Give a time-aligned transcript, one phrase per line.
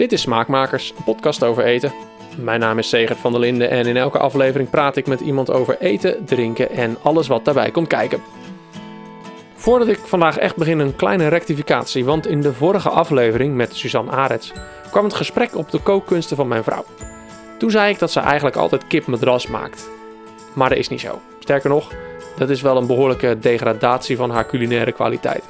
[0.00, 1.92] Dit is Smaakmakers, een podcast over eten.
[2.36, 5.50] Mijn naam is Segert van der Linden en in elke aflevering praat ik met iemand
[5.50, 8.22] over eten, drinken en alles wat daarbij komt kijken.
[9.54, 14.10] Voordat ik vandaag echt begin, een kleine rectificatie, want in de vorige aflevering met Suzanne
[14.10, 14.52] Arets
[14.90, 16.84] kwam het gesprek op de kookkunsten van mijn vrouw.
[17.58, 19.88] Toen zei ik dat ze eigenlijk altijd kipmadras maakt.
[20.52, 21.20] Maar dat is niet zo.
[21.38, 21.92] Sterker nog,
[22.36, 25.44] dat is wel een behoorlijke degradatie van haar culinaire kwaliteit.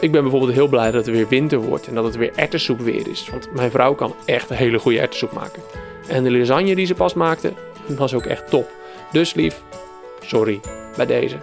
[0.00, 2.80] Ik ben bijvoorbeeld heel blij dat het weer winter wordt en dat het weer erwtensoep
[2.80, 3.28] weer is.
[3.30, 5.62] Want mijn vrouw kan echt een hele goede erwtensoep maken.
[6.08, 7.52] En de lasagne die ze pas maakte,
[7.86, 8.70] was ook echt top.
[9.12, 9.62] Dus lief,
[10.20, 10.60] sorry
[10.96, 11.36] bij deze.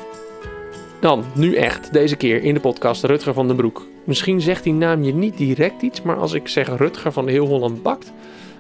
[0.99, 3.85] Dan, nu echt, deze keer in de podcast Rutger van den Broek.
[4.03, 7.47] Misschien zegt die naam je niet direct iets, maar als ik zeg Rutger van Heel
[7.47, 8.11] Holland Bakt,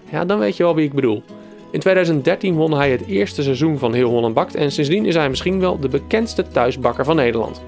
[0.09, 1.23] ja, dan weet je wel wie ik bedoel.
[1.71, 5.29] In 2013 won hij het eerste seizoen van Heel Holland Bakt en sindsdien is hij
[5.29, 7.61] misschien wel de bekendste thuisbakker van Nederland.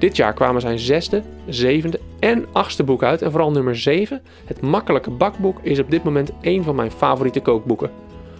[0.00, 4.60] Dit jaar kwamen zijn zesde, zevende en achtste boek uit en vooral nummer 7, het
[4.60, 7.90] makkelijke bakboek, is op dit moment een van mijn favoriete kookboeken.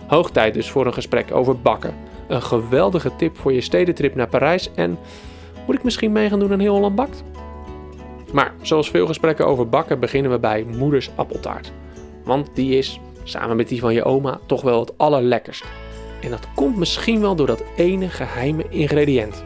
[0.07, 1.95] Hoog tijd dus voor een gesprek over bakken.
[2.29, 4.99] Een geweldige tip voor je stedentrip naar Parijs en
[5.67, 7.25] moet ik misschien mee gaan doen aan Heel Holland Bakt?
[8.33, 11.73] Maar zoals veel gesprekken over bakken beginnen we bij moeders appeltaart.
[12.25, 15.65] Want die is, samen met die van je oma, toch wel het allerlekkerst.
[16.23, 19.45] En dat komt misschien wel door dat ene geheime ingrediënt.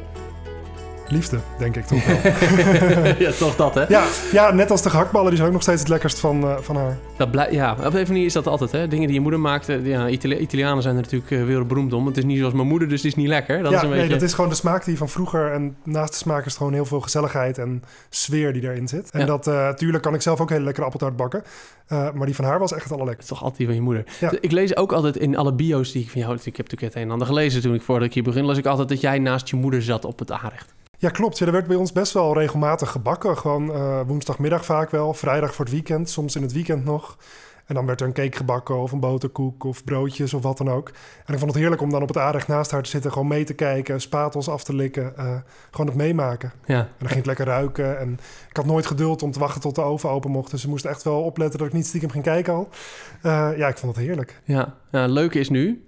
[1.14, 2.16] Liefde, denk ik toch wel.
[3.26, 3.84] ja, toch dat, hè?
[3.88, 6.56] ja, ja, net als de gehaktballen, die zijn ook nog steeds het lekkerst van, uh,
[6.60, 6.96] van haar.
[7.16, 8.88] Dat blij, ja, op een manier is dat altijd, hè?
[8.88, 9.66] Dingen die je moeder maakt.
[9.66, 12.06] Ja, Itali Italianen zijn er natuurlijk uh, wereldberoemd om.
[12.06, 13.62] Het is niet zoals mijn moeder, dus het is niet lekker.
[13.62, 14.14] Dat ja, is een nee, beetje...
[14.14, 15.52] dat is gewoon de smaak die van vroeger.
[15.52, 19.10] En naast de smaak is het gewoon heel veel gezelligheid en sfeer die erin zit.
[19.10, 19.26] En Ja.
[19.26, 21.42] dat, uh, tuurlijk kan ik zelf ook hele lekkere appeltaart bakken.
[21.92, 23.30] Uh, maar die van haar was echt het Het allerlekkerst.
[23.30, 24.04] is toch altijd die van je moeder.
[24.20, 24.32] Ja.
[24.40, 26.34] Ik lees ook altijd in alle bio's die ik van jou...
[26.34, 28.44] Ik heb natuurlijk het een en ander gelezen toen ik voordat ik hier begin...
[28.44, 30.74] las ik altijd dat jij naast je moeder zat op het aanrecht.
[30.98, 31.38] Ja, klopt.
[31.38, 33.38] Ja, er werd bij ons best wel regelmatig gebakken.
[33.38, 37.16] Gewoon uh, woensdagmiddag vaak wel, vrijdag voor het weekend, soms in het weekend nog.
[37.66, 40.70] En dan werd er een cake gebakken of een boterkoek of broodjes of wat dan
[40.70, 40.88] ook.
[41.26, 43.28] En ik vond het heerlijk om dan op het aanrecht naast haar te zitten, gewoon
[43.28, 45.36] mee te kijken, spatels af te likken, uh,
[45.70, 46.52] gewoon het meemaken.
[46.66, 46.78] Ja.
[46.78, 47.98] En dan ging het lekker ruiken.
[47.98, 48.12] En
[48.48, 50.50] ik had nooit geduld om te wachten tot de oven open mocht.
[50.50, 52.68] Dus ze moest echt wel opletten dat ik niet stiekem ging kijken al.
[53.22, 54.40] Uh, ja, ik vond het heerlijk.
[54.44, 55.84] Ja, ja leuke is nu,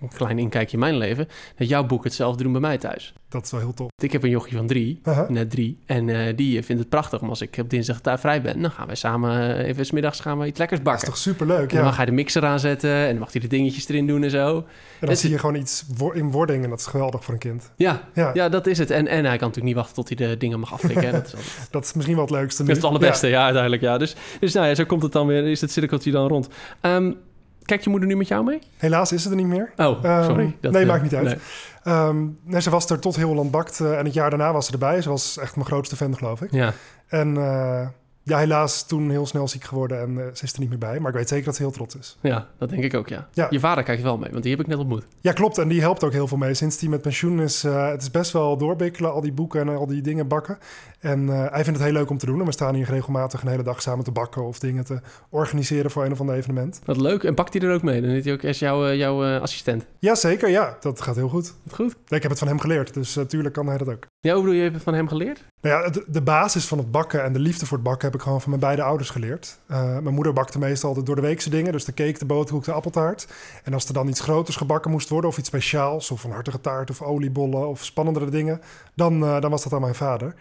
[0.00, 3.14] een klein inkijkje in mijn leven, dat jouw boek hetzelfde doen bij mij thuis.
[3.28, 3.90] Dat is wel heel tof.
[4.02, 5.28] Ik heb een jochie van drie, Uh -huh.
[5.28, 8.42] net drie, en uh, die vindt het prachtig om als ik op dinsdag daar vrij
[8.42, 11.06] ben, dan gaan wij samen uh, even smiddags gaan we iets lekkers bakken.
[11.06, 13.40] Dat is toch superleuk, en dan mag hij de mixer aanzetten en dan mag hij
[13.40, 14.64] de dingetjes erin doen en zo.
[15.00, 17.70] En dan zie je gewoon iets in wording en dat is geweldig voor een kind.
[17.76, 18.30] Ja, ja.
[18.34, 18.90] ja dat is het.
[18.90, 21.12] En, en hij kan natuurlijk niet wachten tot hij de dingen mag aflikken.
[21.12, 21.68] dat, is altijd...
[21.70, 22.68] dat is misschien wel het leukste nu.
[22.68, 23.82] Dat is het allerbeste, ja, ja uiteindelijk.
[23.82, 23.98] Ja.
[23.98, 26.48] Dus, dus nou ja, zo komt het dan weer, is het cirkeltje dan rond.
[26.82, 27.16] Um,
[27.64, 28.58] Kijkt je moeder nu met jou mee?
[28.76, 29.72] Helaas is ze er niet meer.
[29.76, 30.44] Oh, sorry.
[30.44, 31.24] Um, dat, nee, uh, maakt niet uit.
[31.24, 31.94] Nee.
[31.96, 34.66] Um, nee, ze was er tot heel Holland Bakt uh, en het jaar daarna was
[34.66, 35.02] ze erbij.
[35.02, 36.52] Ze was echt mijn grootste fan, geloof ik.
[36.52, 36.72] Ja.
[37.08, 37.86] En uh,
[38.24, 41.00] ja, helaas toen heel snel ziek geworden en uh, ze is er niet meer bij.
[41.00, 42.18] Maar ik weet zeker dat ze heel trots is.
[42.20, 43.28] Ja, dat denk ik ook, ja.
[43.32, 43.46] ja.
[43.50, 45.04] Je vader kijkt wel mee, want die heb ik net ontmoet.
[45.20, 45.58] Ja, klopt.
[45.58, 46.54] En die helpt ook heel veel mee.
[46.54, 49.68] Sinds die met pensioen is, uh, het is best wel doorbikkelen, al die boeken en
[49.68, 50.58] al die dingen bakken.
[51.00, 52.40] En uh, hij vindt het heel leuk om te doen.
[52.40, 55.90] En we staan hier regelmatig een hele dag samen te bakken of dingen te organiseren
[55.90, 56.80] voor een of ander evenement.
[56.84, 57.24] Wat leuk.
[57.24, 58.00] En pakt hij er ook mee?
[58.00, 59.86] Dan is hij ook als jouw, jouw assistent.
[59.98, 60.76] Jazeker, ja.
[60.80, 61.54] Dat gaat heel goed.
[61.70, 61.96] Goed.
[62.08, 64.06] Ik heb het van hem geleerd, dus natuurlijk kan hij dat ook.
[64.24, 65.44] Ja, hoe bedoel je, je hebt het van hem geleerd?
[65.60, 68.14] Nou ja, de, de, basis van het bakken en de liefde voor het bakken heb
[68.14, 69.58] ik gewoon van mijn beide ouders geleerd.
[69.70, 72.64] Uh, mijn moeder bakte meestal altijd door de weekse dingen, dus de cake, de boterkoek,
[72.64, 73.28] de appeltaart.
[73.64, 76.60] En als er dan iets groters gebakken moest worden of iets speciaals, of een hartige
[76.60, 78.60] taart of oliebollen of spannendere dingen,
[78.94, 80.34] dan, uh, dan was dat aan mijn vader.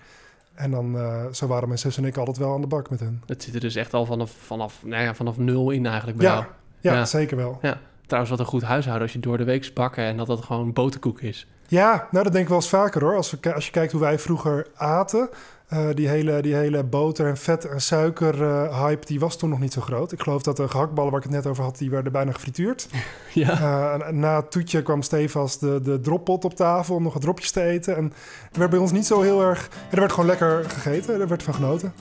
[0.53, 2.99] En dan, uh, zo waren mijn zus en ik altijd wel aan de bak met
[2.99, 3.21] hen.
[3.25, 6.27] Het zit er dus echt al vanaf, vanaf, nou ja, vanaf nul in eigenlijk bij
[6.27, 6.45] ja, jou.
[6.79, 7.59] Ja, ja, zeker wel.
[7.61, 7.79] Ja.
[8.05, 10.73] Trouwens, wat een goed huishouden als je door de week bakken en dat dat gewoon
[10.73, 11.47] boterkoek is.
[11.67, 13.15] Ja, nou dat denk ik wel eens vaker hoor.
[13.15, 15.29] Als, we, als je kijkt hoe wij vroeger aten,
[15.73, 19.49] uh, die, hele, die hele boter en vet en suiker uh, hype, die was toen
[19.49, 20.11] nog niet zo groot.
[20.11, 22.87] Ik geloof dat de gehaktballen waar ik het net over had, die werden bijna gefrituurd.
[23.33, 23.97] Ja.
[23.97, 27.51] Uh, na het toetje kwam stevast de, de droppot op tafel om nog wat dropjes
[27.51, 27.95] te eten.
[27.95, 28.13] En
[28.51, 29.69] er werd bij ons niet zo heel erg...
[29.91, 31.93] Er werd gewoon lekker gegeten, er werd van genoten.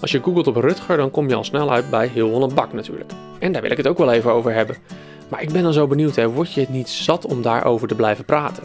[0.00, 2.72] Als je googelt op Rutger, dan kom je al snel uit bij Heel Holland Bak
[2.72, 3.10] natuurlijk.
[3.38, 4.76] En daar wil ik het ook wel even over hebben.
[5.28, 7.94] Maar ik ben dan zo benieuwd, hè, word je het niet zat om daarover te
[7.94, 8.62] blijven praten?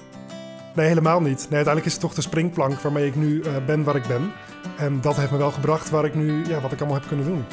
[0.75, 1.37] Nee, helemaal niet.
[1.37, 4.31] Nee, uiteindelijk is het toch de springplank waarmee ik nu uh, ben waar ik ben.
[4.77, 7.25] En dat heeft me wel gebracht waar ik nu, ja, wat ik allemaal heb kunnen
[7.25, 7.45] doen.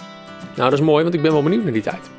[0.57, 2.11] Nou, dat is mooi, want ik ben wel benieuwd naar die tijd.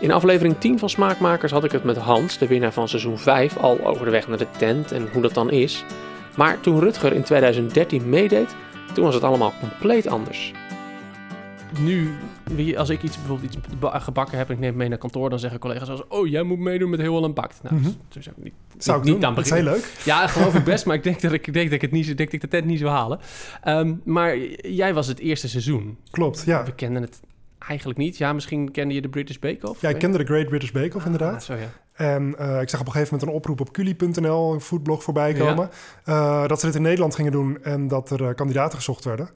[0.00, 3.56] In aflevering 10 van Smaakmakers had ik het met Hans, de winnaar van seizoen 5,
[3.56, 5.84] al over de weg naar de tent en hoe dat dan is.
[6.36, 8.54] Maar toen Rutger in 2013 meedeed,
[8.94, 10.52] toen was het allemaal compleet anders.
[11.80, 12.14] Nu,
[12.76, 15.38] als ik iets, bijvoorbeeld iets gebakken heb en ik neem het mee naar kantoor, dan
[15.38, 17.62] zeggen collega's als, oh, jij moet meedoen met Heel Holland Bakt.
[17.62, 17.96] Nou, mm -hmm.
[18.08, 19.14] dus zou ik niet, zou niet, doen.
[19.14, 19.92] niet dat is heel leuk.
[20.04, 22.18] Ja, geloof ik best, maar ik denk dat ik, denk dat ik het niet, denk
[22.18, 23.18] dat ik de tent niet zou halen.
[23.66, 25.98] Um, maar jij was het eerste seizoen.
[26.10, 26.64] Klopt, ja.
[26.64, 27.20] We kenden het
[27.58, 28.16] eigenlijk niet.
[28.16, 29.80] Ja, misschien kende je de British Bake Off?
[29.80, 31.44] Ja, ik kende de Great British Bake Off Ah, inderdaad.
[31.44, 31.68] zo, ja.
[31.98, 35.32] En eh, ik zag op een gegeven moment een oproep op culi.nl, een foodblog voorbij
[35.32, 35.70] komen.
[36.04, 39.28] eh, dat ze dit in Nederland gingen doen en dat er eh, kandidaten gezocht werden.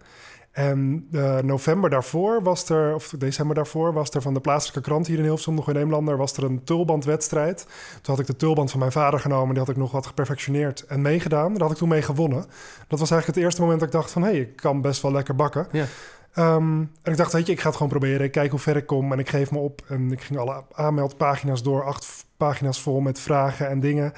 [0.53, 5.07] En eh, november daarvoor was er, of december daarvoor, was er van de plaatselijke krant
[5.07, 7.67] hier in Hilversum, nog in Eemlander, was er een tulbandwedstrijd.
[8.03, 10.87] Toen had ik de tulband van mijn vader genomen, die had ik nog wat geperfectioneerd
[10.87, 11.53] en meegedaan.
[11.53, 12.45] Daar had ik toen mee gewonnen.
[12.89, 15.03] Dat was eigenlijk het eerste moment dat ik dacht van, hé, hey, ik kan best
[15.03, 15.69] wel lekker bakken.
[15.73, 15.85] Ja.
[16.33, 18.27] Ehm, en ik dacht, weet je, ik ga het gewoon proberen.
[18.27, 19.83] Ik kijk hoe ver ik kom en ik geef me op.
[19.89, 24.13] En ik ging alle aanmeldpagina's door, acht pagina's vol met vragen en dingen.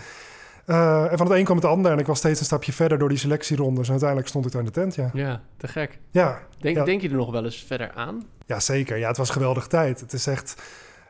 [0.67, 2.99] Eh, en van het een kwam het ander en ik was steeds een stapje verder
[2.99, 3.85] door die selectierondes.
[3.85, 5.11] En uiteindelijk stond ik daar in de tent, ja.
[5.13, 5.99] Ja, te gek.
[6.11, 6.85] Ja, Denk, Ja.
[6.85, 8.23] denk je er nog wel eens verder aan?
[8.47, 8.97] ja zeker.
[8.99, 10.01] Ja, het was een geweldige tijd.
[10.01, 10.63] Het is echt...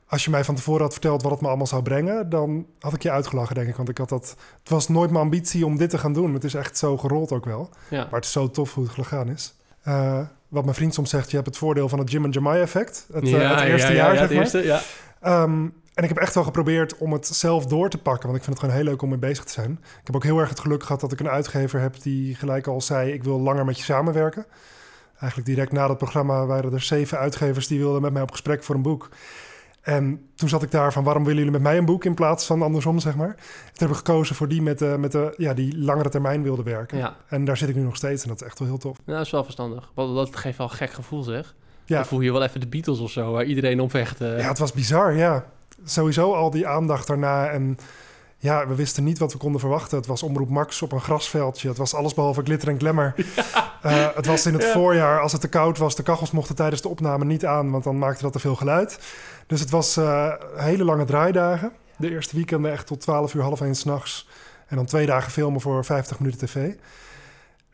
[0.06, 2.28] Als je mij van tevoren had verteld wat het me allemaal zou brengen...
[2.28, 3.76] dan had ik je uitgelachen, denk ik.
[3.76, 4.36] Want ik had dat...
[4.60, 6.34] Het was nooit mijn ambitie om dit te gaan doen.
[6.34, 7.70] Het is echt zo gerold ook wel.
[7.90, 7.98] Ja.
[8.04, 9.54] Maar het is zo tof hoe het gegaan is.
[9.82, 10.18] Eh,
[10.48, 13.06] wat mijn vriend soms zegt, je hebt het voordeel van het Jim en Jamai effect.
[13.12, 14.40] Het, eh, het eerste jaar, zeg het maar.
[14.40, 14.80] eerste, ja.
[15.20, 18.26] Ehm, en ik heb echt wel geprobeerd om het zelf door te pakken.
[18.26, 19.70] Want ik vind het gewoon heel leuk om mee bezig te zijn.
[19.80, 22.66] Ik heb ook heel erg het geluk gehad dat ik een uitgever heb die gelijk
[22.66, 24.46] al zei: Ik wil langer met je samenwerken.
[25.18, 28.64] Eigenlijk direct na dat programma waren er zeven uitgevers die wilden met mij op gesprek
[28.64, 29.08] voor een boek.
[29.80, 32.46] En toen zat ik daar van waarom willen jullie met mij een boek in plaats
[32.46, 33.34] van andersom, zeg maar.
[33.36, 36.62] Toen heb ik gekozen voor die met de, met de, ja, die langere termijn wilde
[36.62, 36.98] werken.
[36.98, 38.96] Ja, En daar zit ik nu nog steeds en dat is echt wel heel tof.
[39.04, 39.90] nou, dat is wel verstandig.
[39.94, 41.54] Want dat geeft wel een gek gevoel, zeg.
[41.84, 41.96] Ja.
[41.96, 44.20] Dan voel je wel even de Beatles of zo, waar iedereen om vecht.
[44.20, 44.38] eh.
[44.38, 45.44] Ja, het was bizar, ja.
[45.84, 47.48] Sowieso al die aandacht daarna.
[47.48, 47.78] En
[48.38, 49.96] ja, we wisten niet wat we konden verwachten.
[49.98, 51.68] Het was Omroep Max op een grasveldje.
[51.68, 53.14] Het was alles behalve glitter en glamour.
[53.84, 54.72] Eh, het was in het Ja.
[54.72, 55.96] voorjaar, als het te koud was.
[55.96, 58.98] De kachels mochten tijdens de opname niet aan, want dan maakte dat te veel geluid.
[59.46, 61.72] Dus het was eh, hele lange draaidagen.
[61.96, 64.28] De eerste weekenden echt tot 12 uur, half één s'nachts.
[64.66, 66.68] En dan twee dagen filmen voor 50 minuten tv.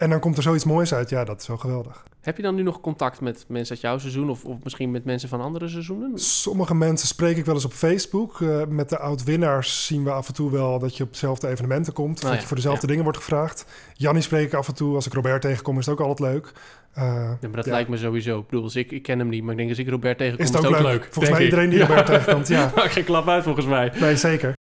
[0.00, 1.10] En dan komt er zoiets moois uit.
[1.10, 2.04] Ja, dat is wel geweldig.
[2.20, 5.04] Heb je dan nu nog contact met mensen uit jouw seizoen of, of misschien met
[5.04, 6.18] mensen van andere seizoenen?
[6.18, 8.40] Sommige mensen spreek ik wel eens op Facebook.
[8.40, 11.92] Eh, met de oud-winnaars zien we af en toe wel dat je op dezelfde evenementen
[11.92, 12.16] komt.
[12.16, 12.86] Oh dat ja, je voor dezelfde ja.
[12.86, 13.64] dingen wordt gevraagd.
[13.94, 14.94] Jannie spreek ik af en toe.
[14.94, 16.52] Als ik Robert tegenkom is het ook altijd leuk.
[16.92, 18.38] Eh, Ja, maar dat lijkt me sowieso.
[18.38, 20.44] Ik bedoel, als ik, ik ken hem niet, maar ik denk als ik Robert tegenkom,
[20.44, 21.08] Is het ook leuk?
[21.10, 21.44] Volgens mij ik.
[21.44, 21.80] iedereen die.
[21.80, 22.72] Robert tegenkomt, ja.
[22.76, 23.92] Maakt geen klap uit volgens mij.
[24.00, 24.58] Nee, zeker.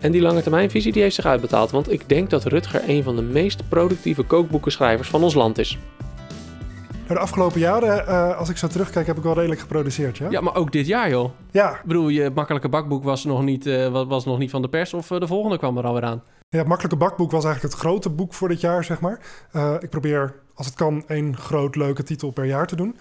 [0.00, 3.16] En die lange termijnvisie die heeft zich uitbetaald, want ik denk dat Rutger een van
[3.16, 5.78] de meest productieve kookboekenschrijvers van ons land is.
[7.08, 10.30] De afgelopen jaren, eh, als ik zo terugkijk, heb ik wel redelijk geproduceerd, ja?
[10.30, 11.30] Ja, maar ook dit jaar joh.
[11.50, 14.62] Ja, Ik bedoel, je makkelijke bakboek was nog niet, eh, wa- was nog niet van
[14.62, 16.22] de pers of eh, de volgende kwam er alweer aan.
[16.50, 19.20] Ja, het Makkelijke Bakboek was eigenlijk het grote boek voor dit jaar, zeg maar.
[19.52, 22.96] Eh, ik probeer, als het kan, één groot leuke titel per jaar te doen.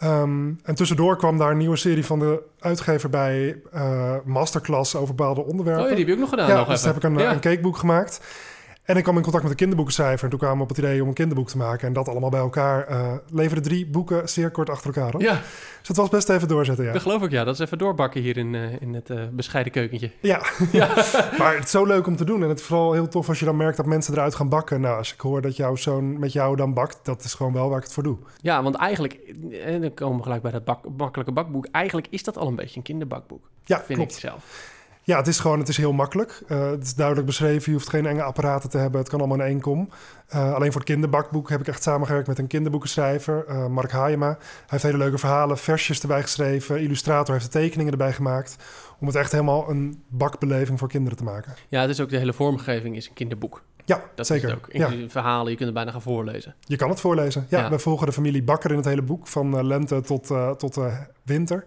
[0.00, 5.14] Ehm, en tussendoor kwam daar een nieuwe serie van de uitgever bij, eh, masterclass over
[5.14, 5.84] bepaalde onderwerpen.
[5.84, 6.88] Oh ja, die heb je ook nog gedaan ja, nog dus even.
[6.88, 7.32] heb ik een, ja.
[7.32, 8.20] een cakeboek gemaakt.
[8.90, 10.24] En ik kwam in contact met een kinderboekenschrijver.
[10.24, 11.86] En toen kwamen we op het idee om een kinderboek te maken.
[11.86, 15.20] En dat allemaal bij elkaar eh leverde drie boeken zeer kort achter elkaar op.
[15.20, 15.32] ja,
[15.78, 16.92] Dus het was best even doorzetten, ja.
[16.92, 17.44] dat geloof ik ja.
[17.44, 20.10] Dat is even doorbakken hier in, eh, in het eh, bescheiden keukentje.
[20.20, 20.42] Ja,
[20.72, 20.86] Ja.
[21.38, 22.42] maar het is zo leuk om te doen.
[22.42, 24.80] En het is vooral heel tof als je dan merkt dat mensen eruit gaan bakken.
[24.80, 27.68] Nou, als ik hoor dat jouw zoon met jou dan bakt, dat is gewoon wel
[27.68, 28.16] waar ik het voor doe.
[28.40, 29.12] ja, want eigenlijk,
[29.64, 31.66] en dan komen we gelijk bij dat bak, makkelijke bakboek.
[31.72, 34.12] Eigenlijk is dat al een beetje een kinderbakboek, Ja, vind klopt.
[34.14, 34.78] ik zelf.
[35.10, 36.42] Ja, het is gewoon, het is heel makkelijk.
[36.48, 37.62] Eh, het is duidelijk beschreven.
[37.72, 39.00] Je hoeft geen enge apparaten te hebben.
[39.00, 39.88] Het kan allemaal in één kom.
[40.28, 44.26] Eh, alleen voor het kinderbakboek heb ik echt samengewerkt met een kinderboekenschrijver, eh, Mark Haayema.
[44.28, 46.80] Hij heeft hele leuke verhalen, versjes erbij geschreven.
[46.80, 48.56] Illustrator heeft de tekeningen erbij gemaakt.
[49.00, 51.54] Om het echt helemaal een bakbeleving voor kinderen te maken.
[51.68, 53.62] Ja, het is ook de hele vormgeving is een kinderboek.
[53.84, 54.48] Ja, Dat zeker.
[54.48, 54.72] is het ook.
[54.72, 56.54] Ja, Inclusief verhalen, je kunt het bijna gaan voorlezen.
[56.60, 57.46] je kan het voorlezen.
[57.48, 57.70] Ja, Ja.
[57.70, 60.26] we volgen de familie Bakker in het hele boek, van lente tot,
[60.58, 60.78] tot
[61.22, 61.64] winter.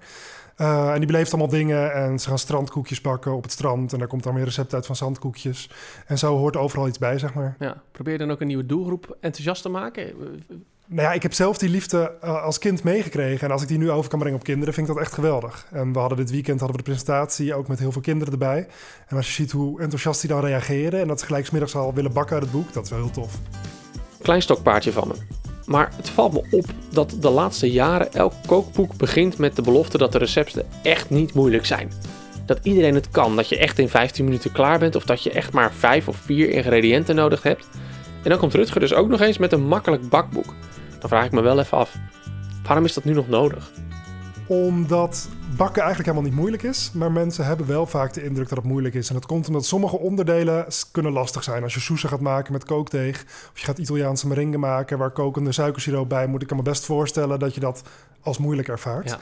[0.55, 3.93] Eh, en die beleeft allemaal dingen en ze gaan strandkoekjes bakken op het strand.
[3.93, 5.69] En daar komt dan weer recept uit van zandkoekjes.
[6.05, 7.55] En zo hoort overal iets bij, zeg maar.
[7.59, 7.81] Ja.
[7.91, 10.13] Probeer je dan ook een nieuwe doelgroep enthousiast te maken?
[10.85, 13.47] Nou ja, ik heb zelf die liefde eh, als kind meegekregen.
[13.47, 15.67] En als ik die nu over kan brengen op kinderen, vind ik dat echt geweldig.
[15.71, 18.67] En we hadden dit weekend hadden we de presentatie ook met heel veel kinderen erbij.
[19.07, 20.99] En als je ziet hoe enthousiast die dan reageren...
[20.99, 22.99] en dat ze gelijk 's middags al willen bakken uit het boek, dat is wel
[22.99, 23.39] heel tof.
[24.21, 25.51] Klein stokpaardje van me.
[25.65, 29.97] Maar het valt me op dat de laatste jaren elk kookboek begint met de belofte
[29.97, 31.91] dat de recepten echt niet moeilijk zijn.
[32.45, 35.31] Dat iedereen het kan, dat je echt in 15 minuten klaar bent of dat je
[35.31, 37.67] echt maar 5 of 4 ingrediënten nodig hebt.
[38.23, 40.53] En dan komt Rutger dus ook nog eens met een makkelijk bakboek.
[40.99, 41.95] Dan vraag ik me wel even af,
[42.63, 43.71] waarom is dat nu nog nodig?
[44.47, 46.91] Omdat bakken eigenlijk helemaal niet moeilijk is.
[46.93, 49.07] Maar mensen hebben wel vaak de indruk dat het moeilijk is.
[49.07, 51.63] En dat komt omdat sommige onderdelen kunnen lastig zijn.
[51.63, 53.23] Als je soezen gaat maken met kookdeeg.
[53.23, 56.41] Of je gaat Italiaanse meringue maken waar kokende suikersiroop bij moet.
[56.41, 57.83] Ik kan me best voorstellen dat je dat
[58.21, 59.09] als moeilijk ervaart.
[59.09, 59.19] Ja.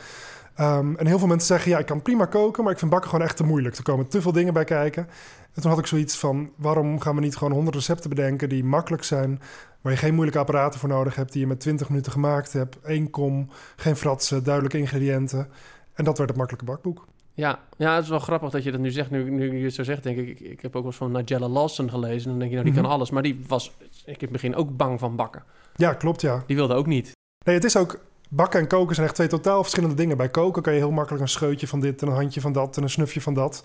[0.55, 3.09] Ehm, en heel veel mensen zeggen, ja, ik kan prima koken, maar ik vind bakken
[3.09, 3.77] gewoon echt te moeilijk.
[3.77, 5.07] Er komen te veel dingen bij kijken.
[5.53, 8.63] En toen had ik zoiets van, waarom gaan we niet gewoon honderd recepten bedenken die
[8.63, 9.41] makkelijk zijn,
[9.81, 12.77] Waar je geen moeilijke apparaten voor nodig hebt, die je met 20 minuten gemaakt hebt.
[12.83, 15.47] Eén kom, geen fratsen, duidelijke ingrediënten.
[15.93, 17.05] En dat werd het makkelijke bakboek.
[17.33, 19.09] Ja, ja, het is wel grappig dat je dat nu zegt.
[19.09, 21.11] Nu, nu je het zo zegt, denk ik, ik, ik heb ook wel eens van
[21.11, 22.29] Nigella Lawson gelezen.
[22.29, 22.83] Dan denk je, nou, die Mhm.
[22.83, 23.09] kan alles.
[23.09, 25.43] Maar die was, ik in het begin ook bang van bakken.
[25.75, 26.43] Ja, klopt, ja.
[26.47, 27.11] Die wilde ook niet.
[27.45, 28.00] Nee, het is ook...
[28.29, 30.17] Bakken en koken zijn echt twee totaal verschillende dingen.
[30.17, 32.01] Bij koken kan je heel makkelijk een scheutje van dit...
[32.01, 33.63] en een handje van dat en een snufje van dat.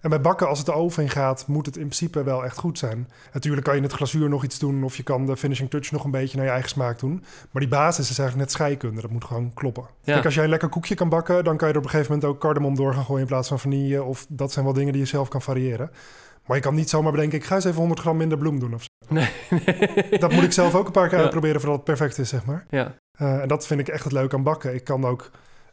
[0.00, 1.46] En bij bakken, als het de oven in gaat...
[1.46, 3.08] moet het in principe wel echt goed zijn.
[3.32, 4.84] Natuurlijk kan je in het glazuur nog iets doen...
[4.84, 7.24] of je kan de finishing touch nog een beetje naar je eigen smaak doen.
[7.50, 9.00] Maar die basis is eigenlijk net scheikunde.
[9.00, 9.82] Dat moet gewoon kloppen.
[9.82, 10.12] Ja.
[10.12, 11.44] Kijk, als jij een lekker koekje kan bakken...
[11.44, 13.20] dan kan je er op een gegeven moment ook cardamom door gaan gooien...
[13.22, 14.02] in plaats van vanille.
[14.02, 15.90] Of dat zijn wel dingen die je zelf kan variëren.
[16.46, 17.38] Maar je kan niet zomaar bedenken...
[17.38, 18.88] ik ga eens even 100 gram minder bloem doen of zo.
[19.14, 19.28] Nee.
[20.18, 21.22] Dat moet ik zelf ook een paar keer Ja.
[21.22, 21.60] uitproberen...
[21.60, 22.66] voordat het perfect is, zeg maar.
[22.70, 22.94] Ja.
[23.18, 24.74] Eh, en dat vind ik echt het leuke aan bakken.
[24.74, 25.30] Ik kan, ook,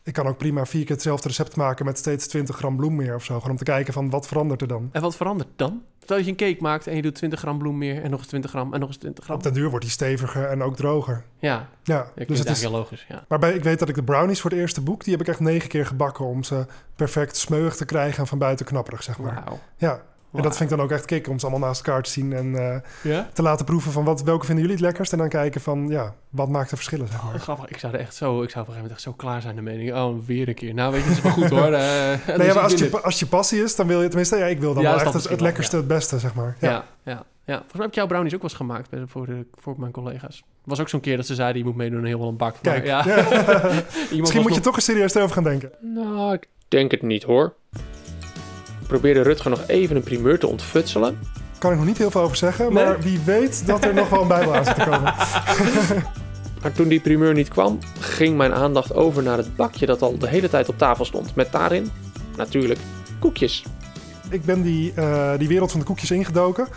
[0.07, 3.15] ik kan ook prima vier keer hetzelfde recept maken met steeds 20 gram bloem meer
[3.15, 3.35] of zo.
[3.35, 4.89] Gewoon om te kijken van wat verandert er dan.
[4.91, 5.83] En wat verandert dan?
[6.03, 8.03] Stel dat je een cake maakt en je doet 20 gram bloem meer...
[8.03, 9.35] en nog eens 20 gram en nog eens 20 gram.
[9.35, 11.23] Op den duur wordt die steviger en ook droger.
[11.39, 12.61] Ja, Ja, dus het eigenlijk is...
[12.61, 13.05] heel logisch.
[13.09, 13.25] Ja.
[13.27, 15.03] Maar bij, ik weet dat ik de brownies voor het eerste boek...
[15.03, 18.19] die heb ik echt negen keer gebakken om ze perfect smeuig te krijgen...
[18.19, 19.43] en van buiten knapperig, zeg maar.
[19.77, 20.01] Ja,
[20.37, 22.33] en dat vind ik dan ook echt kick om ze allemaal naast elkaar te zien...
[22.33, 23.29] en eh, Ja?
[23.33, 25.11] te laten proeven van wat, welke vinden jullie het lekkerst...
[25.11, 27.39] en dan kijken van, ja, wat maakt de verschillen, zeg Oh, maar.
[27.39, 27.69] grappig.
[27.69, 29.55] Ik zou er echt zo, ik zou op een gegeven moment echt zo klaar zijn
[29.55, 29.93] de mening.
[29.93, 30.73] Oh, weer een keer.
[30.73, 31.71] Nou, weet je, het is wel goed hoor.
[31.77, 34.35] Eh, Nee, dus maar als je, als je passie is, dan wil je tenminste...
[34.37, 36.55] Ja, ik wil dan Ja, wel echt het, wel, lekkerste, het beste, zeg maar.
[36.59, 37.53] Ja, ja, ja.
[37.55, 40.43] Volgens mij heb ik jouw brownies ook wel eens gemaakt voor, de, voor mijn collega's.
[40.63, 42.55] was ook zo'n keer dat ze zeiden, je moet meedoen aan heel wel een bak.
[42.63, 43.03] Maar Kijk, ja.
[43.05, 43.71] ja.
[44.19, 45.71] Misschien moet je toch eens serieus erover gaan denken.
[45.81, 47.53] Nou, ik denk het niet hoor.
[48.87, 51.19] Probeerde Rutger nog even een primeur te ontfutselen.
[51.57, 52.83] Kan ik nog niet heel veel over zeggen, Nee?
[52.85, 55.13] maar wie weet dat er nog wel een bijbel aan zit te komen.
[56.61, 60.17] Maar toen die primeur niet kwam, ging mijn aandacht over naar het bakje dat al
[60.17, 61.35] de hele tijd op tafel stond.
[61.35, 61.91] Met daarin,
[62.37, 62.79] natuurlijk,
[63.19, 63.63] koekjes.
[64.29, 66.67] Ik ben die, eh, die wereld van de koekjes ingedoken.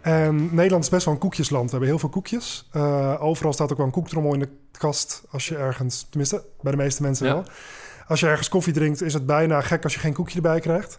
[0.00, 1.64] En Nederland is best wel een koekjesland.
[1.64, 2.68] We hebben heel veel koekjes.
[2.72, 4.48] Eh, overal staat ook wel een koektrommel in de
[4.78, 5.22] kast.
[5.30, 7.32] Als je ergens, tenminste bij de meeste mensen Ja.
[7.32, 7.44] wel.
[8.08, 10.98] Als je ergens koffie drinkt, is het bijna gek als je geen koekje erbij krijgt.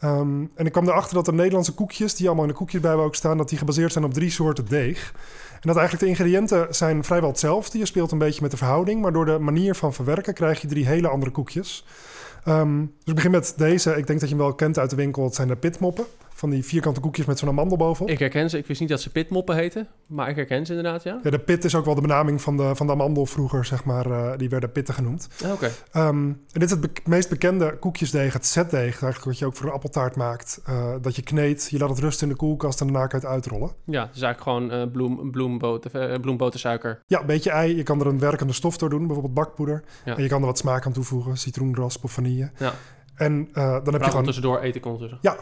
[0.00, 3.14] Ehm, en ik kwam erachter dat de Nederlandse koekjes, die allemaal in de koekjesbijbel ook
[3.14, 5.12] staan, dat die gebaseerd zijn op drie soorten deeg.
[5.52, 7.78] En dat eigenlijk de ingrediënten zijn vrijwel hetzelfde.
[7.78, 10.68] Je speelt een beetje met de verhouding, maar door de manier van verwerken krijg je
[10.68, 11.84] drie hele andere koekjes.
[12.44, 13.90] Ehm, dus ik begin met deze.
[13.90, 15.24] Ik denk dat je hem wel kent uit de winkel.
[15.24, 16.04] Het zijn de pitmoppen.
[16.40, 18.10] Van die vierkante koekjes met zo'n amandel bovenop.
[18.10, 18.58] Ik herken ze.
[18.58, 19.88] Ik wist niet dat ze pitmoppen heten.
[20.06, 21.20] Maar ik herken ze inderdaad, ja.
[21.22, 23.84] Ja, de pit is ook wel de benaming van de, van de amandel vroeger, zeg
[23.84, 24.10] maar.
[24.10, 25.28] eh, die werden pitten genoemd.
[25.44, 25.70] Ah, Oké.
[25.92, 28.82] Ehm, en dit is het be- meest bekende koekjesdeeg, het zetdeeg.
[29.02, 30.60] Eigenlijk wat je ook voor een appeltaart maakt.
[30.66, 33.26] Eh, dat je kneedt, je laat het rusten in de koelkast en daarna kan je
[33.26, 33.70] het uitrollen.
[33.84, 37.02] Ja, is eigenlijk gewoon eh bloem, bloemboter, bloembotersuiker.
[37.06, 37.76] Ja, een beetje ei.
[37.76, 39.82] Je kan er een werkende stof door doen, bijvoorbeeld bakpoeder.
[40.04, 40.16] Ja.
[40.16, 42.50] En je kan er wat smaak aan toevoegen, citroenrasp of vanille.
[42.58, 42.72] Ja.
[43.20, 44.24] En eh, dan heb je gewoon...
[44.24, 45.18] tussendoor eten kon tussen.
[45.20, 45.36] Ja,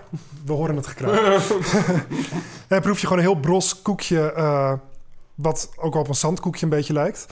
[0.44, 1.42] we horen het gekraak.
[2.68, 4.72] Dan proef je gewoon een heel bros koekje, eh,
[5.34, 7.26] wat ook op een zandkoekje een beetje lijkt.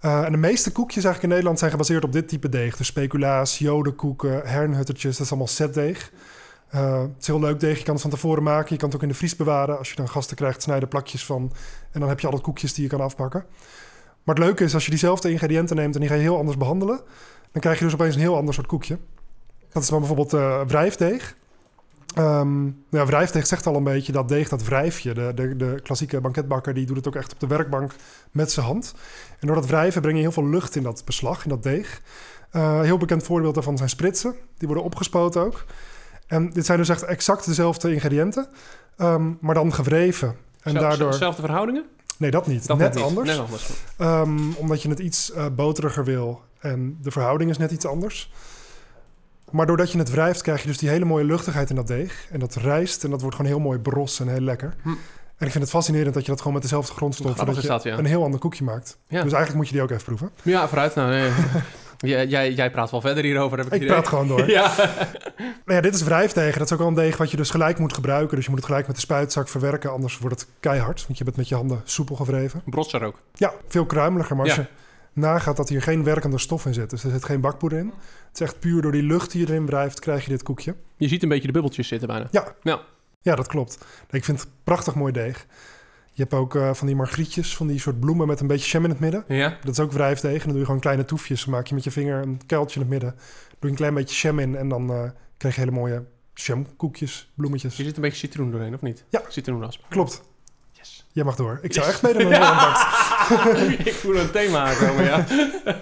[0.00, 2.76] Eh, en de meeste koekjes eigenlijk in Nederland zijn gebaseerd op dit type deeg.
[2.76, 6.12] Dus speculaas, jodenkoeken, hernhuttertjes, dat is allemaal setdeeg.
[6.68, 8.72] Eh, het is heel leuk deeg, je kan het van tevoren maken.
[8.72, 9.78] Je kan het ook in de vries bewaren.
[9.78, 11.52] Als je dan gasten krijgt, snij er plakjes van.
[11.90, 13.44] En dan heb je alle koekjes die je kan afpakken.
[14.22, 16.56] Maar het leuke is, als je diezelfde ingrediënten neemt en die ga je heel anders
[16.56, 17.00] behandelen...
[17.52, 18.98] dan krijg je dus opeens een heel ander soort koekje.
[19.74, 21.36] Dat is dan bijvoorbeeld eh wrijfdeeg.
[22.14, 25.14] Ehm, ja, wrijfdeeg zegt al een beetje dat deeg, dat wrijfje.
[25.14, 27.92] De, de, de klassieke banketbakker die doet het ook echt op de werkbank
[28.30, 28.94] met zijn hand.
[29.40, 32.00] En door dat wrijven breng je heel veel lucht in dat beslag, in dat deeg.
[32.50, 34.34] Eh, heel bekend voorbeeld daarvan zijn spritsen.
[34.58, 35.64] Die worden opgespoten ook.
[36.26, 38.48] En dit zijn dus echt exact dezelfde ingrediënten,
[38.96, 40.36] ehm, maar dan gewreven.
[40.62, 41.14] En daardoor...
[41.14, 41.84] Zelfde verhoudingen?
[42.16, 42.66] Nee, dat niet.
[42.66, 43.28] Dat net anders.
[43.28, 43.70] Net anders.
[43.96, 46.40] Ehm, omdat je het iets eh, boteriger wil.
[46.58, 48.32] En de verhouding is net iets anders.
[49.54, 52.26] Maar doordat je het wrijft, krijg je dus die hele mooie luchtigheid in dat deeg.
[52.30, 54.74] En dat rijst en dat wordt gewoon heel mooi bros en heel lekker.
[54.82, 54.88] Hm.
[55.36, 56.92] En ik vind het fascinerend dat je dat gewoon met dezelfde
[57.74, 57.98] dat je ja.
[57.98, 58.98] een heel ander koekje maakt.
[59.08, 59.22] Ja.
[59.22, 60.30] Dus eigenlijk moet je die ook even proeven.
[60.42, 60.94] Ja, vooruit.
[60.94, 61.30] Nou, nee.
[62.12, 63.92] jij, jij, jij praat wel verder hierover, heb ik, Ik idee.
[63.92, 64.50] praat gewoon door.
[64.58, 64.72] Ja.
[65.36, 66.56] Nou ja, dit is wrijfdeeg.
[66.56, 68.36] Dat is ook wel een deeg wat je dus gelijk moet gebruiken.
[68.36, 69.90] Dus je moet het gelijk met de spuitzak verwerken.
[69.90, 71.06] Anders wordt het keihard.
[71.06, 72.62] Want je hebt het met je handen soepel gewreven.
[72.64, 73.18] Brotser ook.
[73.34, 74.36] Ja, veel kruimeliger.
[74.36, 74.60] Maar als Ja.
[74.62, 74.68] je
[75.14, 76.90] nagaat dat hier geen werkende stof in zit.
[76.90, 77.86] Dus er zit geen bakpoeder in.
[77.86, 80.74] Het is echt puur door die lucht die erin wrijft, krijg je dit koekje.
[80.96, 82.28] Je ziet een beetje de bubbeltjes zitten bijna.
[82.30, 82.54] Ja.
[82.62, 82.80] Ja.
[83.22, 83.78] Ja, dat klopt.
[84.10, 85.46] Ik vind het een prachtig mooi deeg.
[86.12, 88.84] Je hebt ook eh, van die margrietjes, van die soort bloemen met een beetje jam
[88.84, 89.24] in het midden.
[89.28, 89.58] Ja?
[89.62, 90.32] Dat is ook wrijfdeeg.
[90.32, 91.44] En dan doe je gewoon kleine toefjes.
[91.44, 93.10] Dan maak je met je vinger een kuiltje in het midden.
[93.14, 96.04] Doe je een klein beetje jam in en dan eh, krijg je hele mooie
[96.34, 97.76] jamkoekjes, bloemetjes.
[97.76, 99.04] Je zit een beetje citroen doorheen, of niet?
[99.08, 99.22] Ja.
[99.28, 99.84] Citroenrasp.
[99.88, 100.22] Klopt.
[100.84, 101.04] Yes.
[101.12, 101.58] Jij mag door.
[101.62, 102.80] Ik zou echt meedoen een bakt.
[103.88, 105.26] ik voel een thema aankomen, ja.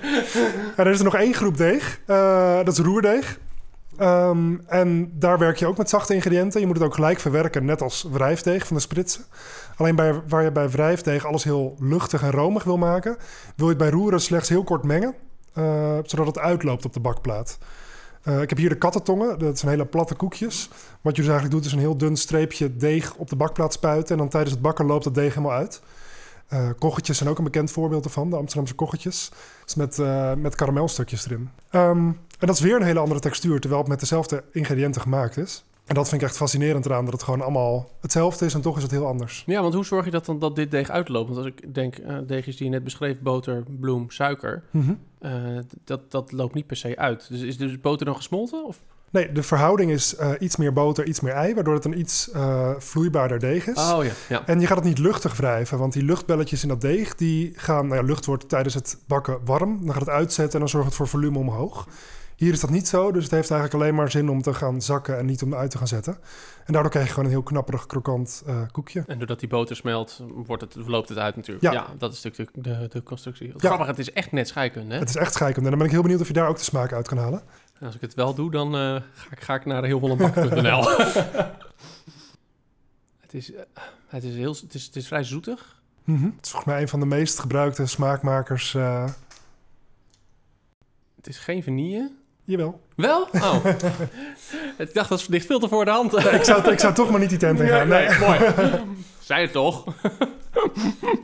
[0.77, 2.01] En er is er nog één groep deeg.
[2.07, 3.39] Eh, dat is roerdeeg.
[3.97, 6.61] Ehm, en daar werk je ook met zachte ingrediënten.
[6.61, 9.25] Je moet het ook gelijk verwerken, net als wrijfdeeg van de spritsen.
[9.77, 13.17] Alleen bij, waar je bij wrijfdeeg alles heel luchtig en romig wil maken,
[13.57, 15.15] wil je het bij roeren slechts heel kort mengen,
[15.55, 17.59] eh, zodat het uitloopt op de bakplaat.
[18.23, 20.69] Eh, ik heb hier de kattentongen, dat zijn hele platte koekjes.
[21.01, 24.13] Wat je dus eigenlijk doet, is een heel dun streepje deeg op de bakplaat spuiten.
[24.13, 25.81] En dan tijdens het bakken loopt dat deeg helemaal uit.
[26.53, 29.31] Uh, koggetjes zijn ook een bekend voorbeeld ervan, de Amsterdamse koggetjes.
[29.65, 31.51] Dus met, uh, met karamelstukjes erin.
[31.71, 32.07] Um,
[32.39, 35.65] en dat is weer een hele andere textuur, terwijl het met dezelfde ingrediënten gemaakt is.
[35.93, 38.77] En dat vind ik echt fascinerend eraan, dat het gewoon allemaal hetzelfde is en toch
[38.77, 39.43] is het heel anders.
[39.47, 41.27] Ja, want hoe zorg je dat dan dat dit deeg uitloopt?
[41.27, 44.99] Want als ik denk, uh, deegjes die je net beschreef, boter, bloem, suiker, mm -hmm.
[45.55, 47.29] uh, dat, dat loopt niet per se uit.
[47.29, 48.67] Dus is dus boter dan gesmolten?
[48.67, 48.83] Of?
[49.11, 52.31] Nee, de verhouding is uh, iets meer boter, iets meer ei, waardoor het een iets
[52.79, 53.79] vloeibaarder deeg is.
[53.79, 54.47] Oh ja, ja.
[54.47, 57.87] En je gaat het niet luchtig wrijven, want die luchtbelletjes in dat deeg, die gaan,
[57.87, 60.87] nou ja, lucht wordt tijdens het bakken warm, dan gaat het uitzetten en dan zorgt
[60.87, 61.89] het voor volume omhoog.
[62.43, 64.83] Hier is dat niet zo, dus het heeft eigenlijk alleen maar zin om te gaan
[64.83, 66.19] zakken en niet om uit te gaan zetten.
[66.65, 69.05] En daardoor krijg je gewoon een heel knapperig, krokant uh, koekje.
[69.07, 71.65] En doordat die boter smelt, wordt het, loopt het uit natuurlijk.
[71.65, 73.53] Ja, ja dat is natuurlijk de, de, de constructie.
[73.53, 73.69] Het ja.
[73.69, 74.95] grappig, het is echt net scheikunde.
[74.95, 75.01] Hè?
[75.01, 75.65] Het is echt scheikunde.
[75.65, 77.43] En dan ben ik heel benieuwd of je daar ook de smaak uit kan halen.
[77.79, 78.81] En als ik het wel doe, dan uh,
[79.13, 80.85] ga, ik, ga ik naar heelvollenbak.nl.
[83.25, 83.59] het, is, uh,
[84.07, 85.83] het, is heel, het, is, het is vrij zoetig.
[86.05, 86.35] Mm -hmm.
[86.37, 88.73] Het is volgens mij een van de meest gebruikte smaakmakers.
[91.17, 92.21] Het is geen vanille.
[92.45, 92.81] Jawel.
[92.97, 93.29] Wel?
[93.33, 93.65] Oh.
[94.79, 96.13] ik dacht, dat ligt veel te voor de hand.
[96.13, 97.89] Nee, ik, zou, ik zou toch maar niet die tent in gaan.
[97.89, 98.19] Nee, nee.
[98.19, 98.39] mooi.
[99.21, 99.85] Zij het toch?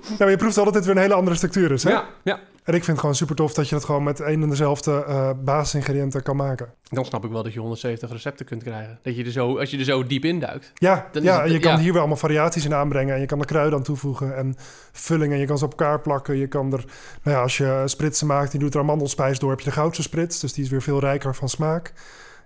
[0.00, 1.90] Ja, maar je proeft al dat dit weer een hele andere structuur is, hè?
[1.90, 2.40] Ja, ja.
[2.68, 5.04] En ik vind het gewoon super tof dat je het gewoon met één en dezelfde
[5.08, 6.72] uh, basisingrediënten kan maken.
[6.88, 8.98] Dan snap ik wel dat je 170 recepten kunt krijgen.
[9.02, 10.72] Dat je er zo, als je er zo diep in duikt.
[10.74, 11.78] Ja, dan ja het, en je kan ja.
[11.78, 13.14] hier weer allemaal variaties in aanbrengen.
[13.14, 14.54] En je kan er kruiden aan toevoegen en
[14.92, 15.38] vullingen.
[15.38, 16.36] Je kan ze op elkaar plakken.
[16.36, 16.84] Je kan er,
[17.22, 20.02] nou ja, als je spritsen maakt, die doet er amandelspijs door, heb je de goudse
[20.02, 20.40] sprits.
[20.40, 21.92] Dus die is weer veel rijker van smaak.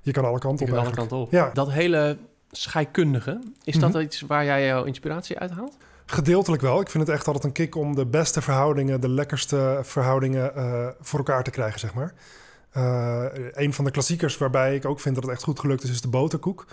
[0.02, 0.78] Je kan alle kanten je op.
[0.78, 1.30] alle kanten op.
[1.30, 1.50] Ja.
[1.52, 2.18] Dat hele
[2.50, 4.04] scheikundige, is dat mm -hmm.
[4.04, 5.76] iets waar jij jouw inspiratie uit haalt?
[6.06, 6.80] Gedeeltelijk wel.
[6.80, 10.86] Ik vind het echt altijd een kick om de beste verhoudingen, de lekkerste verhoudingen uh,
[11.00, 12.14] voor elkaar te krijgen, zeg maar.
[12.76, 15.90] Uh, een van de klassiekers waarbij ik ook vind dat het echt goed gelukt is,
[15.90, 16.66] is de boterkoek.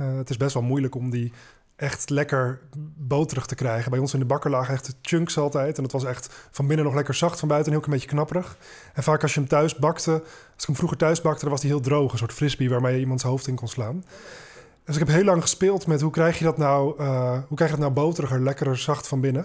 [0.00, 1.32] Uh, het is best wel moeilijk om die
[1.76, 2.60] echt lekker
[2.96, 3.90] boterig te krijgen.
[3.90, 5.76] Bij ons in de bakker lagen echt chunks altijd.
[5.76, 8.56] En het was echt van binnen nog lekker zacht, van buiten een heel beetje knapperig.
[8.94, 11.60] En vaak als je hem thuis bakte, als ik hem vroeger thuis bakte, dan was
[11.60, 12.12] hij heel droog.
[12.12, 14.04] Een soort frisbee waarmee je iemands hoofd in kon slaan.
[14.84, 17.70] Dus ik heb heel lang gespeeld met hoe krijg je dat nou, uh, hoe krijg
[17.70, 19.44] je dat nou boteriger, lekkerder, zacht van binnen.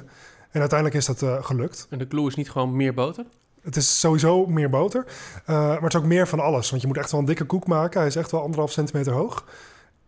[0.51, 1.87] En uiteindelijk is dat uh, gelukt.
[1.89, 3.25] En de clue is niet gewoon meer boter?
[3.61, 6.69] Het is sowieso meer boter, uh, maar het is ook meer van alles.
[6.69, 7.99] Want je moet echt wel een dikke koek maken.
[7.99, 9.45] Hij is echt wel anderhalf centimeter hoog.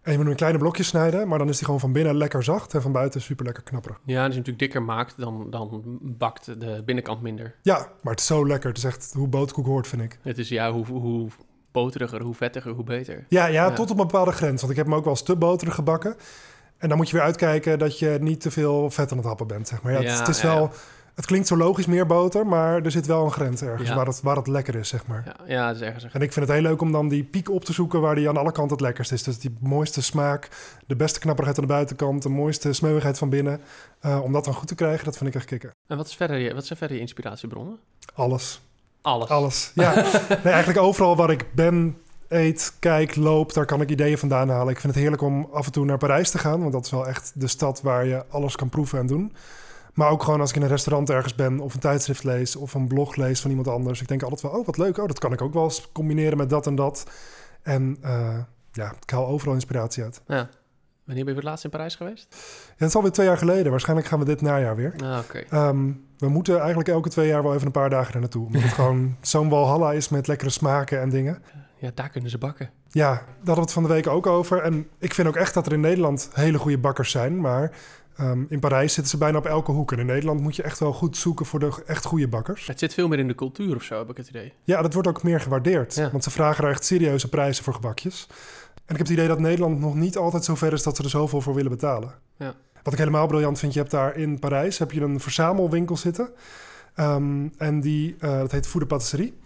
[0.01, 2.15] En je moet hem in kleine blokjes snijden, maar dan is hij gewoon van binnen
[2.15, 3.99] lekker zacht en van buiten super lekker knapperig.
[4.05, 7.55] Ja, als je natuurlijk dikker maakt, dan, dan bakt de binnenkant minder.
[7.61, 8.69] Ja, maar het is zo lekker.
[8.69, 10.19] Het is echt hoe boterkoek hoort, vind ik.
[10.21, 11.29] Het is ja, hoe, hoe
[11.71, 13.25] boteriger, hoe vettiger, hoe beter.
[13.27, 14.59] Ja, ja, ja, tot op een bepaalde grens.
[14.59, 16.15] Want ik heb hem ook wel eens te boterig gebakken.
[16.77, 19.47] En dan moet je weer uitkijken dat je niet te veel vet aan het happen
[19.47, 19.93] bent, zeg maar.
[19.93, 20.71] Ja, ja het, het, is wel...
[21.15, 24.21] Het klinkt zo logisch meer boter, maar er zit wel een grens ergens waar, het,
[24.21, 25.23] waar het lekker is, zeg maar.
[25.25, 26.03] Ja, ja dat is ergens.
[26.03, 28.29] En ik vind het heel leuk om dan die piek op te zoeken waar die
[28.29, 29.23] aan alle kanten het lekkerst is.
[29.23, 30.49] Dus die mooiste smaak,
[30.87, 33.61] de beste knapperigheid aan de buitenkant, de mooiste smeuigheid van binnen.
[34.05, 35.71] Uh, om dat dan goed te krijgen, dat vind ik echt kicken.
[35.87, 37.79] En wat, is verder, wat zijn verder je inspiratiebronnen?
[38.13, 38.61] Alles.
[39.01, 39.29] Alles.
[39.29, 39.93] Alles, ja.
[40.43, 44.73] nee, eigenlijk overal waar ik ben, eet, kijk, loop, daar kan ik ideeën vandaan halen.
[44.73, 46.91] Ik vind het heerlijk om af en toe naar Parijs te gaan, want dat is
[46.91, 49.33] wel echt de stad waar je alles kan proeven en doen.
[49.93, 52.73] Maar ook gewoon als ik in een restaurant ergens ben of een tijdschrift lees of
[52.73, 54.01] een blog lees van iemand anders.
[54.01, 56.37] Ik denk altijd wel, oh wat leuk, oh dat kan ik ook wel eens combineren
[56.37, 57.03] met dat en dat.
[57.61, 58.37] En uh,
[58.71, 60.21] ja, ik haal overal inspiratie uit.
[60.27, 60.49] Ja.
[61.05, 62.27] Wanneer ben je voor het laatst in Parijs geweest?
[62.67, 63.71] Ja, het is alweer twee jaar geleden.
[63.71, 64.93] Waarschijnlijk gaan we dit najaar weer.
[65.03, 65.67] Ah, okay.
[65.67, 68.45] um, we moeten eigenlijk elke twee jaar wel even een paar dagen er naartoe.
[68.45, 71.41] Omdat het gewoon zo'n walhalla is met lekkere smaken en dingen.
[71.77, 72.69] Ja, daar kunnen ze bakken.
[72.89, 74.61] Ja, daar hadden we het van de week ook over.
[74.61, 77.39] En ik vind ook echt dat er in Nederland hele goede bakkers zijn.
[77.39, 77.71] Maar
[78.19, 79.91] um, in Parijs zitten ze bijna op elke hoek.
[79.91, 82.67] En in Nederland moet je echt wel goed zoeken voor de echt goede bakkers.
[82.67, 84.53] Het zit veel meer in de cultuur of zo, heb ik het idee.
[84.63, 85.95] Ja, dat wordt ook meer gewaardeerd.
[85.95, 86.11] Ja.
[86.11, 88.27] Want ze vragen er echt serieuze prijzen voor gebakjes.
[88.85, 91.03] En ik heb het idee dat Nederland nog niet altijd zo ver is dat ze
[91.03, 92.13] er zoveel voor willen betalen.
[92.37, 92.53] Ja.
[92.83, 96.29] Wat ik helemaal briljant vind, je hebt daar in Parijs heb je een verzamelwinkel zitten.
[96.95, 99.39] Um, en die, uh, dat heet Food de Patisserie.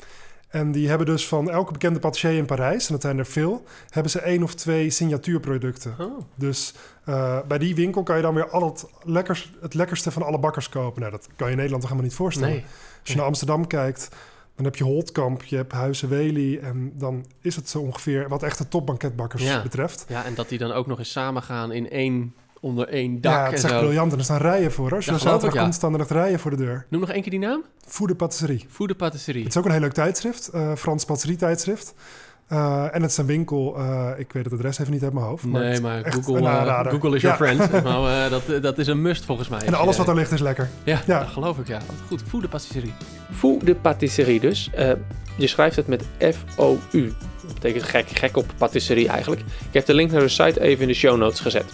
[0.48, 3.64] En die hebben dus van elke bekende patissier in Parijs, en dat zijn er veel,
[3.90, 5.96] hebben ze één of twee signatuurproducten.
[6.00, 6.20] Oh.
[6.36, 6.74] Dus
[7.06, 10.40] uh, bij die winkel kan je dan weer al het, lekkers, het lekkerste van alle
[10.40, 11.00] bakkers kopen.
[11.00, 12.50] Nou, dat kan je in Nederland toch helemaal niet voorstellen.
[12.50, 12.66] Nee.
[13.00, 14.10] Als je naar Amsterdam kijkt,
[14.56, 16.58] dan heb je Holtkamp, je hebt Huizen Wely.
[16.58, 19.62] En dan is het zo ongeveer wat echte topbanketbakkers ja.
[19.62, 20.06] betreft.
[20.08, 23.34] Ja, en dat die dan ook nog eens samen gaan in één onder één dak.
[23.34, 24.12] Ja, het is echt briljant.
[24.12, 24.96] En er staan rijen voor.
[24.96, 25.62] Als je Ja, er zaterdag ja.
[25.62, 26.86] komt, staan er echt rijen voor de deur.
[26.90, 27.64] Noem nog één keer die naam?
[27.88, 28.66] Food de Patisserie.
[28.70, 29.44] Food de Patisserie.
[29.44, 30.48] Het is ook een heel leuk tijdschrift.
[30.48, 31.94] eh Frans Patisserie tijdschrift.
[32.52, 35.26] Uh, en het is een winkel, uh, ik weet het adres even niet uit mijn
[35.26, 35.44] hoofd.
[35.44, 37.56] Maar nee, maar Google, uh, Google is your ja.
[37.56, 37.84] friend.
[37.84, 39.60] maar dat, dat is een must volgens mij.
[39.60, 40.70] En alles wat er ligt is lekker.
[40.84, 41.20] Ja, ja.
[41.20, 41.80] dat geloof ik ja.
[42.08, 42.94] Goed, Fou de Patisserie.
[43.32, 44.70] Fou de Patisserie dus.
[45.38, 47.14] je schrijft het met F-O-U.
[47.46, 49.42] Dat betekent gek, gek op patisserie eigenlijk.
[49.42, 51.74] Ik heb de link naar de site even in de show notes gezet.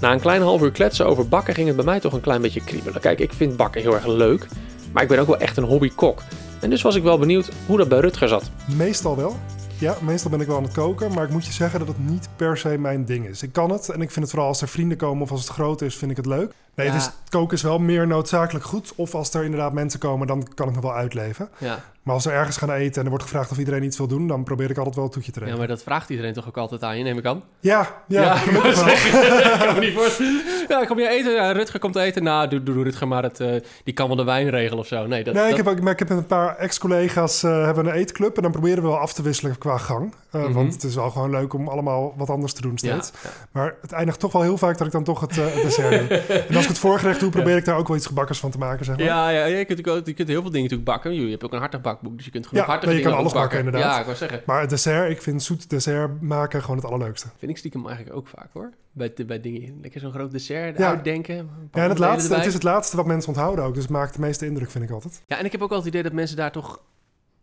[0.00, 2.42] Na een klein half uur kletsen over bakken ging het bij mij toch een klein
[2.42, 3.00] beetje kriebelen.
[3.00, 4.46] Kijk, ik vind bakken heel erg leuk,
[4.92, 6.22] maar ik ben ook wel echt een hobbykok.
[6.60, 8.50] En dus was ik wel benieuwd hoe dat bij Rutger zat.
[8.76, 9.36] Meestal wel.
[9.78, 12.08] Ja, meestal ben ik wel aan het koken, maar ik moet je zeggen dat het
[12.08, 13.42] niet per se mijn ding is.
[13.42, 15.48] Ik kan het en ik vind het vooral als er vrienden komen of als het
[15.48, 16.52] groot is, vind ik het leuk.
[16.76, 18.92] Nee, dus koken is wel meer noodzakelijk goed.
[18.96, 21.48] Of als er inderdaad mensen komen, dan kan ik nog wel uitleven.
[21.58, 21.84] Ja.
[22.02, 24.26] Maar als we ergens gaan eten en er wordt gevraagd of iedereen iets wil doen,
[24.26, 25.60] dan probeer ik altijd wel een toetje te regelen.
[25.60, 27.42] Ja, maar dat vraagt iedereen toch ook altijd aan je, neem ik aan?
[27.60, 30.42] Ja, ja, ja ik kan me niet voorstellen.
[30.68, 31.32] Ja, kom je eten?
[31.32, 32.22] Ja, Rutger komt eten.
[32.22, 35.06] Nou, doe, doe Rutger maar het, uh, die kan wel de wijn regelen of zo.
[35.06, 38.36] Nee, dat, nee ik, heb, ik heb met een paar ex-collega's uh, hebben een eetclub
[38.36, 40.14] en dan proberen we wel af te wisselen qua gang.
[40.36, 40.54] Uh, mm -hmm.
[40.54, 43.12] Want het is wel gewoon leuk om allemaal wat anders te doen steeds.
[43.22, 46.08] Ja, maar het eindigt toch wel heel vaak dat ik dan toch het, het dessert
[46.08, 46.18] doe.
[46.48, 48.58] En als ik het voorgerecht doe, probeer ik daar ook wel iets gebakkers van te
[48.58, 49.06] maken, zeg maar.
[49.06, 51.14] Ja, ja je, kunt, je kunt heel veel dingen natuurlijk bakken.
[51.14, 53.18] Je hebt ook een hartig bakboek, dus je kunt genoeg ja, hartige nee, je kan
[53.18, 53.82] alles bakken, inderdaad.
[53.82, 54.42] Ja, ik wou zeggen.
[54.46, 57.28] Maar het dessert, ik vind zoet dessert maken gewoon het allerleukste.
[57.38, 58.70] Vind ik stiekem eigenlijk ook vaak, hoor.
[58.92, 59.78] Bij, bij dingen.
[59.82, 60.88] Lekker zo'n groot dessert ja.
[60.88, 61.34] uitdenken.
[61.72, 63.74] Ja, en het, laatste, het is het laatste wat mensen onthouden ook.
[63.74, 65.22] Dus het maakt de meeste indruk, vind ik altijd.
[65.26, 66.80] Ja, en ik heb ook altijd het idee dat mensen daar toch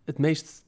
[0.06, 0.63] het meest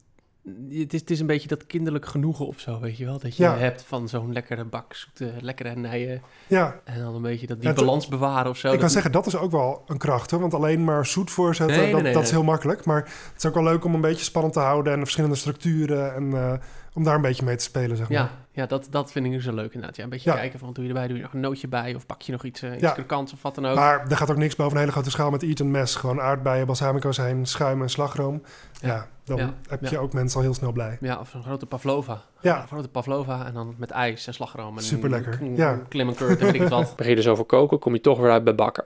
[0.70, 3.18] het is, het is een beetje dat kinderlijk genoegen of zo, weet je wel?
[3.18, 6.22] Dat je hebt van zo'n lekkere bak, zoete, lekkere nijen.
[6.46, 6.80] Ja.
[6.84, 8.72] En dan een beetje dat die balans bewaren of zo.
[8.72, 10.40] Ik kan zeggen, dat is ook wel een kracht, hoor.
[10.40, 12.84] Want alleen maar zoet voorzetten, dat, dat is heel makkelijk.
[12.84, 14.92] Maar het is ook wel leuk om een beetje spannend te houden...
[14.92, 16.52] en verschillende structuren en uh,
[16.96, 18.18] om daar een beetje mee te spelen, zeg maar.
[18.18, 19.96] Ja, ja dat, dat vind ik dus zo leuk inderdaad.
[19.96, 21.94] Ja, een beetje kijken van, doe je erbij, doe je nog een nootje bij...
[21.94, 23.18] of pak je nog iets, uh, iets ja.
[23.18, 23.76] of wat dan ook.
[23.76, 25.94] Maar er gaat ook niks boven een hele grote schaal met eat mes.
[25.94, 28.42] Gewoon aardbeien, balsamico zijn, schuim en slagroom.
[28.80, 30.96] Ja, dan heb je ook mensen al heel snel blij.
[31.00, 32.22] Ja, of een grote pavlova.
[32.40, 32.60] Ja.
[32.60, 34.76] Een grote pavlova en dan met ijs en slagroom.
[34.76, 35.44] En Super lekker.
[35.44, 35.80] Ja.
[35.88, 36.94] Klim en curd en weet ik wat.
[36.96, 38.84] Begin je dus over koken, kom je toch weer uit bij bakken.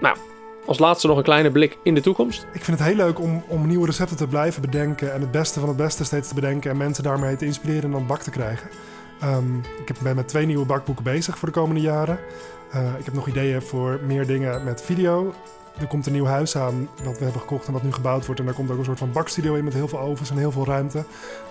[0.00, 0.16] Nou,
[0.66, 2.46] als laatste nog een kleine blik in de toekomst.
[2.52, 5.12] Ik vind het heel leuk om, om nieuwe recepten te blijven bedenken.
[5.12, 6.70] En het beste van het beste steeds te bedenken.
[6.70, 8.70] En mensen daarmee te inspireren en dan bak te krijgen.
[9.24, 12.18] Um, ik ben met twee nieuwe bakboeken bezig voor de komende jaren.
[12.74, 15.34] Uh, ik heb nog ideeën voor meer dingen met video.
[15.80, 18.40] Er komt een nieuw huis aan wat we hebben gekocht en wat nu gebouwd wordt.
[18.40, 20.50] En daar komt ook een soort van bakstudio in met heel veel ovens en heel
[20.50, 21.04] veel ruimte.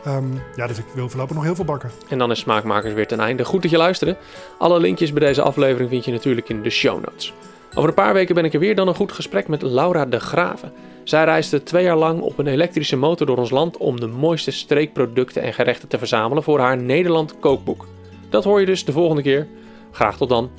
[0.07, 1.91] Um, ja, dus ik wil voorlopig nog heel veel bakken.
[2.09, 3.45] En dan is Smaakmakers weer ten einde.
[3.45, 4.17] Goed dat je luisterde.
[4.57, 7.33] Alle linkjes bij deze aflevering vind je natuurlijk in de show notes.
[7.75, 10.19] Over een paar weken ben ik er weer dan een goed gesprek met Laura de
[10.19, 10.73] Graven.
[11.03, 14.51] Zij reisde twee jaar lang op een elektrische motor door ons land om de mooiste
[14.51, 17.87] streekproducten en gerechten te verzamelen voor haar Nederland kookboek.
[18.29, 19.47] Dat hoor je dus de volgende keer.
[19.91, 20.49] Graag tot dan.